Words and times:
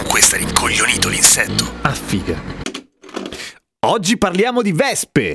Non 0.00 0.08
questo 0.08 0.36
è 0.36 0.38
rincoglionito 0.38 1.10
l'insetto. 1.10 1.72
Ah, 1.82 1.92
figa. 1.92 2.40
Oggi 3.86 4.16
parliamo 4.16 4.62
di 4.62 4.72
vespe. 4.72 5.34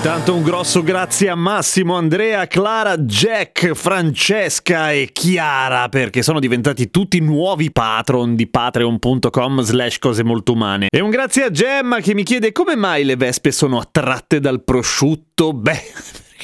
Intanto 0.00 0.34
un 0.34 0.42
grosso 0.42 0.82
grazie 0.82 1.28
a 1.28 1.34
Massimo, 1.34 1.94
Andrea, 1.94 2.46
Clara, 2.46 2.96
Jack, 2.96 3.74
Francesca 3.74 4.92
e 4.92 5.10
Chiara 5.12 5.90
perché 5.90 6.22
sono 6.22 6.40
diventati 6.40 6.88
tutti 6.88 7.20
nuovi 7.20 7.70
patron 7.70 8.34
di 8.34 8.48
patreon.com 8.48 9.60
slash 9.60 9.98
cose 9.98 10.24
molto 10.24 10.52
umane. 10.52 10.86
E 10.90 11.00
un 11.00 11.10
grazie 11.10 11.44
a 11.44 11.50
Gemma 11.50 12.00
che 12.00 12.14
mi 12.14 12.22
chiede 12.22 12.50
come 12.50 12.76
mai 12.76 13.04
le 13.04 13.16
vespe 13.16 13.52
sono 13.52 13.78
attratte 13.78 14.40
dal 14.40 14.64
prosciutto. 14.64 15.52
Beh 15.52 15.82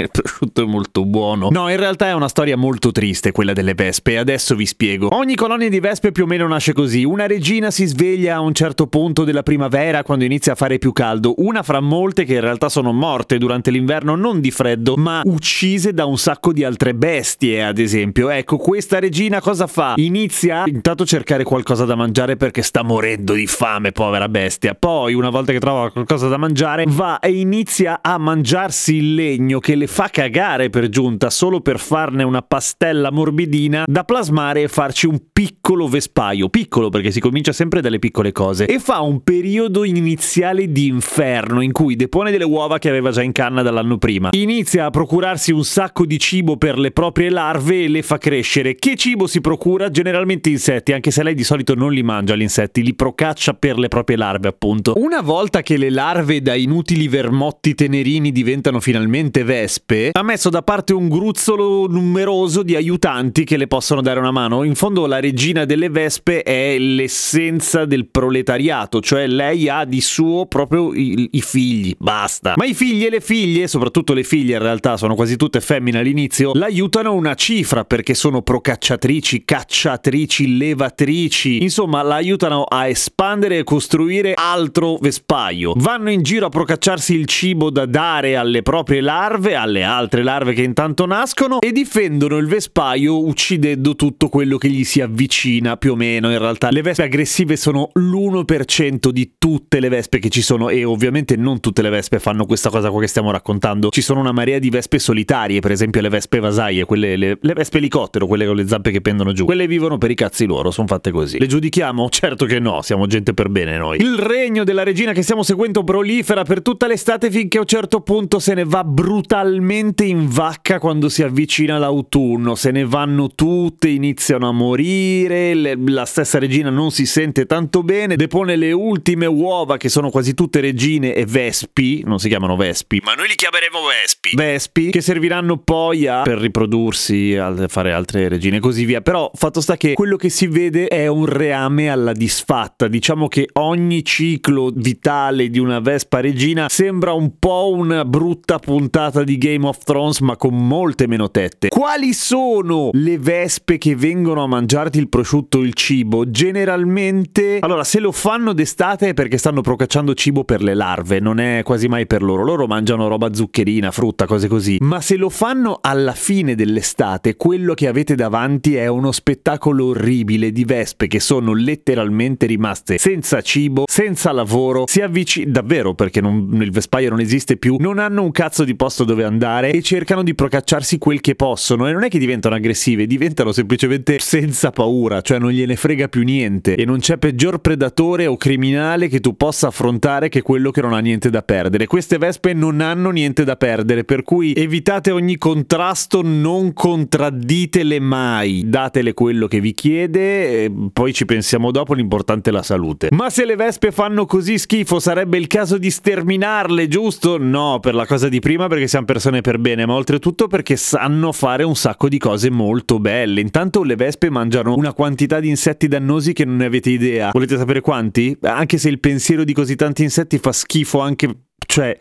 il 0.00 0.10
prosciutto 0.10 0.62
è 0.62 0.66
molto 0.66 1.04
buono. 1.04 1.50
No, 1.50 1.68
in 1.68 1.76
realtà 1.76 2.08
è 2.08 2.14
una 2.14 2.28
storia 2.28 2.56
molto 2.56 2.90
triste 2.90 3.30
quella 3.30 3.52
delle 3.52 3.74
vespe, 3.74 4.16
adesso 4.16 4.54
vi 4.54 4.66
spiego. 4.66 5.14
Ogni 5.14 5.34
colonia 5.34 5.68
di 5.68 5.80
vespe 5.80 6.12
più 6.12 6.24
o 6.24 6.26
meno 6.26 6.48
nasce 6.48 6.72
così. 6.72 7.04
Una 7.04 7.26
regina 7.26 7.70
si 7.70 7.84
sveglia 7.84 8.36
a 8.36 8.40
un 8.40 8.54
certo 8.54 8.86
punto 8.86 9.24
della 9.24 9.42
primavera 9.42 10.02
quando 10.02 10.24
inizia 10.24 10.52
a 10.52 10.54
fare 10.54 10.78
più 10.78 10.92
caldo, 10.92 11.34
una 11.38 11.62
fra 11.62 11.80
molte 11.80 12.24
che 12.24 12.34
in 12.34 12.40
realtà 12.40 12.68
sono 12.68 12.92
morte 12.92 13.38
durante 13.38 13.70
l'inverno 13.70 14.14
non 14.14 14.40
di 14.40 14.50
freddo, 14.50 14.96
ma 14.96 15.22
uccise 15.24 15.92
da 15.92 16.06
un 16.06 16.16
sacco 16.16 16.52
di 16.52 16.64
altre 16.64 16.94
bestie, 16.94 17.64
ad 17.64 17.78
esempio. 17.78 18.30
Ecco, 18.30 18.56
questa 18.56 18.98
regina 18.98 19.40
cosa 19.40 19.66
fa? 19.66 19.94
Inizia 19.96 20.64
intanto 20.66 21.02
a 21.02 21.06
cercare 21.06 21.44
qualcosa 21.44 21.84
da 21.84 21.94
mangiare 21.94 22.36
perché 22.36 22.62
sta 22.62 22.82
morendo 22.82 23.34
di 23.34 23.46
fame, 23.46 23.92
povera 23.92 24.28
bestia. 24.28 24.74
Poi, 24.74 25.14
una 25.14 25.30
volta 25.30 25.52
che 25.52 25.60
trova 25.60 25.90
qualcosa 25.90 26.28
da 26.28 26.36
mangiare, 26.36 26.84
va 26.86 27.18
e 27.18 27.32
inizia 27.32 28.00
a 28.02 28.18
mangiarsi 28.18 28.96
il 28.96 29.14
legno 29.14 29.58
che 29.58 29.74
le 29.74 29.81
fa 29.86 30.08
cagare 30.08 30.70
per 30.70 30.88
giunta 30.88 31.30
solo 31.30 31.60
per 31.60 31.78
farne 31.78 32.22
una 32.22 32.42
pastella 32.42 33.10
morbidina 33.10 33.84
da 33.86 34.04
plasmare 34.04 34.62
e 34.62 34.68
farci 34.68 35.06
un 35.06 35.20
piccolo 35.32 35.88
vespaio, 35.88 36.48
piccolo 36.48 36.88
perché 36.88 37.10
si 37.10 37.20
comincia 37.20 37.52
sempre 37.52 37.80
dalle 37.80 37.98
piccole 37.98 38.32
cose, 38.32 38.66
e 38.66 38.78
fa 38.78 39.00
un 39.00 39.22
periodo 39.22 39.84
iniziale 39.84 40.70
di 40.70 40.86
inferno 40.86 41.60
in 41.60 41.72
cui 41.72 41.96
depone 41.96 42.30
delle 42.30 42.44
uova 42.44 42.78
che 42.78 42.88
aveva 42.88 43.10
già 43.10 43.22
in 43.22 43.32
canna 43.32 43.62
dall'anno 43.62 43.98
prima, 43.98 44.30
inizia 44.32 44.86
a 44.86 44.90
procurarsi 44.90 45.52
un 45.52 45.64
sacco 45.64 46.06
di 46.06 46.18
cibo 46.18 46.56
per 46.56 46.78
le 46.78 46.90
proprie 46.90 47.30
larve 47.30 47.84
e 47.84 47.88
le 47.88 48.02
fa 48.02 48.18
crescere. 48.18 48.74
Che 48.74 48.96
cibo 48.96 49.26
si 49.26 49.40
procura? 49.40 49.90
Generalmente 49.90 50.50
insetti, 50.50 50.92
anche 50.92 51.10
se 51.10 51.22
lei 51.22 51.34
di 51.34 51.44
solito 51.44 51.74
non 51.74 51.92
li 51.92 52.02
mangia 52.02 52.36
gli 52.36 52.42
insetti, 52.42 52.82
li 52.82 52.94
procaccia 52.94 53.54
per 53.54 53.78
le 53.78 53.88
proprie 53.88 54.16
larve 54.16 54.48
appunto. 54.48 54.94
Una 54.96 55.20
volta 55.20 55.62
che 55.62 55.76
le 55.76 55.90
larve 55.90 56.40
da 56.42 56.54
inutili 56.54 57.08
vermotti 57.08 57.74
tenerini 57.74 58.32
diventano 58.32 58.80
finalmente 58.80 59.44
vespe, 59.44 59.70
vespe 59.72 60.10
ha 60.12 60.22
messo 60.22 60.50
da 60.50 60.62
parte 60.62 60.92
un 60.92 61.08
gruzzolo 61.08 61.86
numeroso 61.86 62.62
di 62.62 62.76
aiutanti 62.76 63.44
che 63.44 63.56
le 63.56 63.66
possono 63.66 64.02
dare 64.02 64.18
una 64.18 64.30
mano. 64.30 64.64
In 64.64 64.74
fondo 64.74 65.06
la 65.06 65.20
regina 65.20 65.64
delle 65.64 65.88
vespe 65.88 66.42
è 66.42 66.76
l'essenza 66.78 67.86
del 67.86 68.06
proletariato, 68.08 69.00
cioè 69.00 69.26
lei 69.26 69.68
ha 69.68 69.84
di 69.84 70.00
suo 70.02 70.46
proprio 70.46 70.92
i, 70.92 71.28
i 71.32 71.40
figli, 71.40 71.94
basta. 71.98 72.54
Ma 72.56 72.66
i 72.66 72.74
figli 72.74 73.06
e 73.06 73.10
le 73.10 73.20
figlie, 73.20 73.66
soprattutto 73.66 74.12
le 74.12 74.24
figlie 74.24 74.54
in 74.54 74.62
realtà 74.62 74.96
sono 74.96 75.14
quasi 75.14 75.36
tutte 75.36 75.60
femmine 75.60 75.98
all'inizio, 75.98 76.52
l'aiutano 76.54 77.14
una 77.14 77.34
cifra 77.34 77.84
perché 77.84 78.14
sono 78.14 78.42
procacciatrici, 78.42 79.44
cacciatrici, 79.44 80.56
levatrici, 80.56 81.62
insomma 81.62 82.02
la 82.02 82.16
aiutano 82.16 82.64
a 82.64 82.88
espandere 82.88 83.58
e 83.58 83.64
costruire 83.64 84.34
altro 84.34 84.98
vespaio. 85.00 85.72
Vanno 85.76 86.10
in 86.10 86.22
giro 86.22 86.46
a 86.46 86.50
procacciarsi 86.50 87.14
il 87.14 87.26
cibo 87.26 87.70
da 87.70 87.86
dare 87.86 88.36
alle 88.36 88.62
proprie 88.62 89.00
larve, 89.00 89.54
alle 89.62 89.82
altre 89.84 90.22
larve 90.22 90.52
che 90.52 90.62
intanto 90.62 91.06
nascono 91.06 91.60
e 91.60 91.72
difendono 91.72 92.36
il 92.36 92.46
vespaio 92.46 93.24
uccidendo 93.24 93.94
tutto 93.94 94.28
quello 94.28 94.58
che 94.58 94.68
gli 94.68 94.84
si 94.84 95.00
avvicina 95.00 95.76
più 95.76 95.92
o 95.92 95.96
meno 95.96 96.30
in 96.30 96.38
realtà. 96.38 96.70
Le 96.70 96.82
vespe 96.82 97.04
aggressive 97.04 97.56
sono 97.56 97.90
l'1% 97.94 99.08
di 99.08 99.34
tutte 99.38 99.78
le 99.80 99.88
vespe 99.88 100.18
che 100.18 100.28
ci 100.28 100.42
sono 100.42 100.68
e 100.68 100.84
ovviamente 100.84 101.36
non 101.36 101.60
tutte 101.60 101.82
le 101.82 101.90
vespe 101.90 102.18
fanno 102.18 102.44
questa 102.44 102.70
cosa 102.70 102.90
qua 102.90 103.00
che 103.00 103.06
stiamo 103.06 103.30
raccontando. 103.30 103.90
Ci 103.90 104.02
sono 104.02 104.20
una 104.20 104.32
marea 104.32 104.58
di 104.58 104.68
vespe 104.68 104.98
solitarie 104.98 105.60
per 105.60 105.70
esempio 105.70 106.00
le 106.00 106.08
vespe 106.08 106.40
vasaie 106.40 106.84
quelle 106.84 107.16
le, 107.16 107.38
le 107.40 107.52
vespe 107.52 107.78
elicottero 107.78 108.26
quelle 108.26 108.46
con 108.46 108.56
le 108.56 108.66
zampe 108.66 108.90
che 108.90 109.00
pendono 109.00 109.32
giù. 109.32 109.44
Quelle 109.44 109.66
vivono 109.66 109.98
per 109.98 110.10
i 110.10 110.14
cazzi 110.14 110.44
loro 110.44 110.70
sono 110.70 110.88
fatte 110.88 111.10
così. 111.10 111.38
Le 111.38 111.46
giudichiamo? 111.46 112.08
certo 112.10 112.44
che 112.46 112.58
no 112.58 112.82
siamo 112.82 113.06
gente 113.06 113.32
per 113.32 113.48
bene 113.48 113.76
noi. 113.76 114.00
Il 114.00 114.18
regno 114.18 114.64
della 114.64 114.82
regina 114.82 115.12
che 115.12 115.22
stiamo 115.22 115.42
seguendo 115.42 115.84
prolifera 115.84 116.42
per 116.42 116.62
tutta 116.62 116.86
l'estate 116.86 117.30
finché 117.30 117.58
a 117.58 117.60
un 117.60 117.66
certo 117.66 118.00
punto 118.00 118.38
se 118.38 118.54
ne 118.54 118.64
va 118.64 118.82
brutalmente 118.84 119.51
in 119.56 120.28
vacca 120.28 120.78
quando 120.78 121.08
si 121.08 121.22
avvicina 121.22 121.78
l'autunno 121.78 122.54
se 122.54 122.70
ne 122.70 122.84
vanno 122.84 123.28
tutte 123.28 123.88
iniziano 123.88 124.48
a 124.48 124.52
morire 124.52 125.54
le, 125.54 125.76
la 125.86 126.04
stessa 126.04 126.38
regina 126.38 126.70
non 126.70 126.90
si 126.90 127.06
sente 127.06 127.46
tanto 127.46 127.82
bene 127.82 128.16
depone 128.16 128.56
le 128.56 128.72
ultime 128.72 129.26
uova 129.26 129.76
che 129.76 129.88
sono 129.88 130.10
quasi 130.10 130.34
tutte 130.34 130.60
regine 130.60 131.14
e 131.14 131.24
vespi 131.26 132.02
non 132.04 132.18
si 132.18 132.28
chiamano 132.28 132.56
vespi 132.56 133.00
Ma 133.04 133.14
noi 133.14 133.28
li 133.28 133.34
chiameremo 133.34 133.78
vespi. 133.86 134.36
vespi 134.36 134.90
che 134.90 135.00
serviranno 135.00 135.58
poi 135.58 136.06
a 136.06 136.22
per 136.22 136.38
riprodursi, 136.38 137.36
a 137.36 137.68
fare 137.68 137.92
altre 137.92 138.28
regine 138.28 138.56
e 138.56 138.60
così 138.60 138.84
via. 138.84 139.00
Però 139.00 139.30
fatto 139.34 139.60
sta 139.60 139.76
che 139.76 139.94
quello 139.94 140.16
che 140.16 140.28
si 140.28 140.46
vede 140.46 140.88
è 140.88 141.06
un 141.06 141.26
reame 141.26 141.90
alla 141.90 142.12
disfatta. 142.12 142.88
Diciamo 142.88 143.28
che 143.28 143.48
ogni 143.54 144.04
ciclo 144.04 144.70
vitale 144.74 145.48
di 145.48 145.58
una 145.58 145.80
vespa 145.80 146.20
regina 146.20 146.68
sembra 146.68 147.12
un 147.12 147.38
po' 147.38 147.72
una 147.74 148.04
brutta 148.04 148.58
puntata 148.58 149.24
di 149.24 149.31
Game 149.38 149.66
of 149.66 149.78
Thrones, 149.84 150.20
ma 150.20 150.36
con 150.36 150.66
molte 150.66 151.06
meno 151.06 151.30
tette. 151.30 151.68
Quali 151.68 152.12
sono 152.12 152.90
le 152.92 153.18
vespe 153.18 153.78
che 153.78 153.94
vengono 153.94 154.42
a 154.42 154.46
mangiarti 154.46 154.98
il 154.98 155.08
prosciutto 155.08 155.58
o 155.58 155.62
il 155.62 155.74
cibo? 155.74 156.30
Generalmente, 156.30 157.58
allora, 157.60 157.84
se 157.84 158.00
lo 158.00 158.12
fanno 158.12 158.52
d'estate 158.52 159.10
è 159.10 159.14
perché 159.14 159.38
stanno 159.38 159.60
procacciando 159.60 160.14
cibo 160.14 160.44
per 160.44 160.62
le 160.62 160.74
larve, 160.74 161.20
non 161.20 161.40
è 161.40 161.62
quasi 161.62 161.88
mai 161.88 162.06
per 162.06 162.22
loro. 162.22 162.42
Loro 162.42 162.66
mangiano 162.66 163.08
roba 163.08 163.32
zuccherina, 163.32 163.90
frutta, 163.90 164.26
cose 164.26 164.48
così. 164.48 164.78
Ma 164.80 165.00
se 165.00 165.16
lo 165.16 165.28
fanno 165.28 165.78
alla 165.80 166.12
fine 166.12 166.54
dell'estate, 166.54 167.36
quello 167.36 167.74
che 167.74 167.88
avete 167.88 168.14
davanti 168.14 168.74
è 168.74 168.86
uno 168.86 169.12
spettacolo 169.12 169.86
orribile 169.86 170.52
di 170.52 170.64
vespe 170.64 171.06
che 171.06 171.20
sono 171.20 171.54
letteralmente 171.54 172.46
rimaste 172.46 172.98
senza 172.98 173.40
cibo, 173.40 173.84
senza 173.86 174.32
lavoro, 174.32 174.84
si 174.86 175.00
avvicinano 175.00 175.52
davvero 175.52 175.94
perché 175.94 176.20
non, 176.20 176.48
il 176.60 176.70
vespaio 176.70 177.10
non 177.10 177.20
esiste 177.20 177.56
più, 177.56 177.76
non 177.78 177.98
hanno 177.98 178.22
un 178.22 178.30
cazzo 178.30 178.64
di 178.64 178.74
posto 178.74 179.04
dove 179.04 179.21
andare 179.22 179.72
e 179.72 179.82
cercano 179.82 180.22
di 180.22 180.34
procacciarsi 180.34 180.98
quel 180.98 181.20
che 181.20 181.34
possono 181.34 181.88
e 181.88 181.92
non 181.92 182.04
è 182.04 182.08
che 182.08 182.18
diventano 182.18 182.54
aggressive, 182.54 183.06
diventano 183.06 183.52
semplicemente 183.52 184.18
senza 184.18 184.70
paura, 184.70 185.20
cioè 185.20 185.38
non 185.38 185.50
gliene 185.50 185.76
frega 185.76 186.08
più 186.08 186.22
niente 186.22 186.74
e 186.74 186.84
non 186.84 186.98
c'è 186.98 187.18
peggior 187.18 187.58
predatore 187.60 188.26
o 188.26 188.36
criminale 188.36 189.08
che 189.08 189.20
tu 189.20 189.36
possa 189.36 189.68
affrontare 189.68 190.28
che 190.28 190.42
quello 190.42 190.70
che 190.70 190.80
non 190.80 190.92
ha 190.92 190.98
niente 190.98 191.30
da 191.30 191.42
perdere. 191.42 191.86
Queste 191.86 192.18
vespe 192.18 192.52
non 192.52 192.80
hanno 192.80 193.10
niente 193.10 193.44
da 193.44 193.56
perdere, 193.56 194.04
per 194.04 194.22
cui 194.22 194.52
evitate 194.54 195.10
ogni 195.10 195.38
contrasto, 195.38 196.22
non 196.22 196.72
contradditele 196.72 198.00
mai, 198.00 198.64
datele 198.66 199.14
quello 199.14 199.46
che 199.46 199.60
vi 199.60 199.72
chiede, 199.72 200.70
poi 200.92 201.12
ci 201.12 201.24
pensiamo 201.24 201.70
dopo, 201.70 201.94
l'importante 201.94 202.50
è 202.50 202.52
la 202.52 202.62
salute. 202.62 203.08
Ma 203.10 203.30
se 203.30 203.44
le 203.44 203.56
vespe 203.56 203.92
fanno 203.92 204.26
così 204.26 204.58
schifo, 204.58 204.98
sarebbe 204.98 205.38
il 205.38 205.46
caso 205.46 205.78
di 205.78 205.90
sterminarle, 205.90 206.88
giusto? 206.88 207.38
No, 207.38 207.78
per 207.80 207.94
la 207.94 208.06
cosa 208.06 208.28
di 208.28 208.40
prima 208.40 208.68
perché 208.68 208.88
siamo 208.88 209.06
persone 209.12 209.42
per 209.42 209.58
bene, 209.58 209.84
ma 209.84 209.92
oltretutto 209.92 210.46
perché 210.46 210.76
sanno 210.76 211.32
fare 211.32 211.64
un 211.64 211.76
sacco 211.76 212.08
di 212.08 212.16
cose 212.16 212.50
molto 212.50 212.98
belle. 212.98 213.42
Intanto 213.42 213.82
le 213.82 213.94
vespe 213.94 214.30
mangiano 214.30 214.74
una 214.74 214.94
quantità 214.94 215.38
di 215.38 215.50
insetti 215.50 215.86
dannosi 215.86 216.32
che 216.32 216.46
non 216.46 216.56
ne 216.56 216.64
avete 216.64 216.88
idea. 216.88 217.30
Volete 217.30 217.58
sapere 217.58 217.82
quanti? 217.82 218.34
Anche 218.40 218.78
se 218.78 218.88
il 218.88 219.00
pensiero 219.00 219.44
di 219.44 219.52
così 219.52 219.76
tanti 219.76 220.02
insetti 220.02 220.38
fa 220.38 220.52
schifo 220.52 221.00
anche... 221.00 221.44
cioè... 221.66 221.96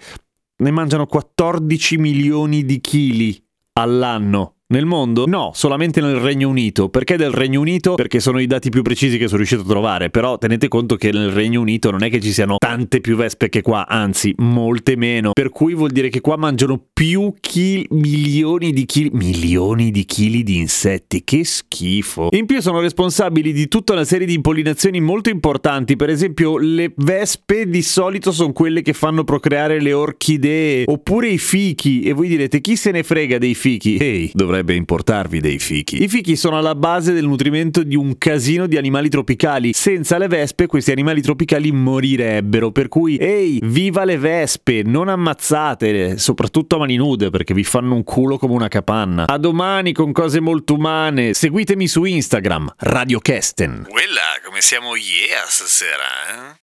Ne 0.62 0.70
mangiano 0.70 1.08
14 1.08 1.98
milioni 1.98 2.64
di 2.64 2.80
chili 2.82 3.44
all'anno 3.74 4.58
nel 4.72 4.86
mondo? 4.86 5.26
No, 5.28 5.52
solamente 5.54 6.02
nel 6.02 6.16
Regno 6.16 6.50
Unito. 6.50 6.90
Perché 6.90 7.18
del 7.18 7.32
Regno 7.32 7.60
Unito? 7.60 7.96
Perché 7.96 8.20
sono 8.20 8.40
i 8.40 8.48
dati 8.48 8.70
più 8.70 8.82
precisi 8.82 9.18
che 9.18 9.26
sono 9.26 9.38
riuscito 9.38 9.62
a 9.62 9.66
trovare, 9.66 10.10
però 10.10 10.38
tenete 10.38 10.68
conto 10.68 10.96
che 10.96 11.12
nel 11.12 11.30
Regno 11.30 11.62
Unito 11.62 11.92
non 11.92 12.04
è 12.04 12.10
che 12.10 12.20
ci 12.20 12.32
siano 12.32 12.58
tante 12.58 13.02
più 13.02 13.16
vespe 13.16 13.50
che 13.50 13.62
qua, 13.62 13.88
anzi, 13.88 14.34
molte 14.38 14.96
meno. 14.96 15.32
Per 15.34 15.50
cui 15.50 15.74
vuol 15.74 15.92
dire 15.92 16.10
che 16.10 16.22
qua 16.22 16.38
mangiano 16.38 16.82
più 16.92 17.34
chili, 17.40 17.86
milioni 17.92 18.72
di 18.72 18.86
chili, 18.86 19.10
milioni 19.14 19.92
di 19.92 20.06
chili 20.06 20.44
di 20.44 20.58
insetti. 20.58 21.24
Che 21.24 21.44
schifo. 21.44 22.30
In 22.32 22.46
più 22.46 22.62
sono 22.62 22.80
responsabili 22.80 23.54
di 23.54 23.68
tutta 23.68 23.94
una 23.94 24.04
serie 24.06 24.26
di 24.26 24.34
impollinazioni 24.34 25.00
molto 25.02 25.30
importanti, 25.30 25.96
per 25.96 26.10
esempio 26.10 26.58
le 26.58 26.94
vespe 26.96 27.68
di 27.68 27.82
solito 27.82 28.32
sono 28.32 28.54
quelle 28.54 28.82
che 28.82 28.94
fanno 28.94 29.24
procreare 29.24 29.82
le 29.82 29.94
orchidee, 29.94 30.86
oppure 30.88 31.30
i 31.30 31.38
fichi, 31.38 32.02
e 32.02 32.14
voi 32.14 32.28
direte 32.28 32.62
chi 32.62 32.76
se 32.76 32.92
ne 32.92 33.04
frega 33.04 33.38
dei 33.38 33.56
fichi? 33.56 33.98
Ehi, 33.98 34.32
dovrebbe 34.62 34.76
importarvi 34.76 35.40
dei 35.40 35.60
fichi. 35.60 36.04
I 36.04 36.08
fichi 36.08 36.36
sono 36.36 36.58
alla 36.58 36.76
base 36.76 37.12
del 37.12 37.26
nutrimento 37.26 37.84
di 37.84 37.96
un 37.96 38.18
casino 38.18 38.68
di 38.68 38.78
animali 38.78 39.10
tropicali. 39.10 39.74
Senza 39.74 40.18
le 40.18 40.28
vespe 40.28 40.68
questi 40.68 40.92
animali 40.92 41.22
tropicali 41.22 41.72
morirebbero, 41.72 42.72
per 42.72 42.88
cui 42.88 43.18
ehi, 43.18 43.60
viva 43.64 44.06
le 44.06 44.18
vespe, 44.18 44.84
non 44.84 45.10
ammazzatele, 45.10 46.18
soprattutto 46.18 46.76
a 46.76 46.80
mani 46.80 46.96
nude 46.96 47.30
perché 47.30 47.54
vi 47.54 47.64
fanno 47.64 47.96
un 47.96 48.04
culo 48.04 48.38
come 48.38 48.54
una 48.54 48.68
capanna. 48.68 49.28
A 49.28 49.38
domani 49.38 49.92
con 49.92 50.12
cose 50.12 50.40
molto 50.40 50.76
umane. 50.76 51.34
Seguitemi 51.34 51.88
su 51.88 52.04
Instagram, 52.04 52.74
Radio 52.78 53.20
Kesten. 53.20 53.88
Quella, 53.90 54.22
come 54.46 54.62
siamo 54.62 54.96
yeah 54.96 55.46
stasera, 55.48 56.54
eh? 56.54 56.61